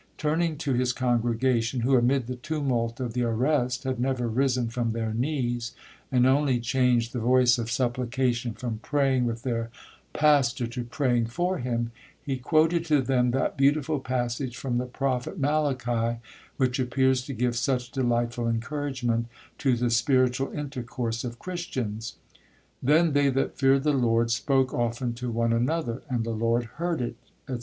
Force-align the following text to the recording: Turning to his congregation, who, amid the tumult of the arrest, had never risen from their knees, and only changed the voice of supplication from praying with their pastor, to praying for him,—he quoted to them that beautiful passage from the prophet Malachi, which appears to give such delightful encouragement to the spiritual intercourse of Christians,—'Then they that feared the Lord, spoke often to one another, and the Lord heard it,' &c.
Turning 0.17 0.57
to 0.57 0.73
his 0.73 0.93
congregation, 0.93 1.81
who, 1.81 1.95
amid 1.95 2.25
the 2.25 2.33
tumult 2.35 2.99
of 2.99 3.13
the 3.13 3.21
arrest, 3.21 3.83
had 3.83 3.99
never 3.99 4.27
risen 4.27 4.67
from 4.67 4.93
their 4.93 5.13
knees, 5.13 5.75
and 6.11 6.25
only 6.25 6.59
changed 6.59 7.13
the 7.13 7.19
voice 7.19 7.59
of 7.59 7.69
supplication 7.69 8.53
from 8.55 8.79
praying 8.79 9.25
with 9.27 9.43
their 9.43 9.69
pastor, 10.11 10.65
to 10.65 10.83
praying 10.83 11.27
for 11.27 11.59
him,—he 11.59 12.35
quoted 12.37 12.83
to 12.83 12.99
them 12.99 13.29
that 13.29 13.55
beautiful 13.55 13.99
passage 13.99 14.57
from 14.57 14.79
the 14.79 14.87
prophet 14.87 15.37
Malachi, 15.39 16.17
which 16.57 16.79
appears 16.79 17.21
to 17.21 17.31
give 17.31 17.55
such 17.55 17.91
delightful 17.91 18.49
encouragement 18.49 19.27
to 19.59 19.75
the 19.75 19.91
spiritual 19.91 20.51
intercourse 20.51 21.23
of 21.23 21.37
Christians,—'Then 21.37 23.13
they 23.13 23.29
that 23.29 23.55
feared 23.55 23.83
the 23.83 23.93
Lord, 23.93 24.31
spoke 24.31 24.73
often 24.73 25.13
to 25.13 25.29
one 25.29 25.53
another, 25.53 26.01
and 26.09 26.23
the 26.23 26.31
Lord 26.31 26.63
heard 26.63 27.01
it,' 27.01 27.17
&c. 27.47 27.57